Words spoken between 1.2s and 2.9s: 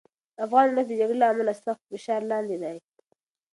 له امله سخت فشار لاندې دی.